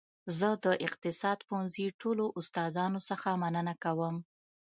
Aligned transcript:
زه 0.37 0.49
د 0.65 0.65
اقتصاد 0.87 1.39
پوهنځي 1.47 1.87
ټولو 2.01 2.25
استادانو 2.39 2.99
څخه 3.09 3.29
مننه 3.41 3.73
کوم 3.83 4.15